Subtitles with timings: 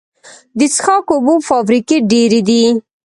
[0.57, 2.63] د څښاک اوبو فابریکې ډیرې دي